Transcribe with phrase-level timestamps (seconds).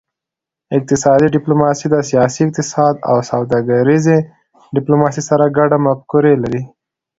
[0.77, 4.17] اقتصادي ډیپلوماسي د سیاسي اقتصاد او سوداګریزې
[4.75, 6.61] ډیپلوماسي سره ګډې مفکورې لري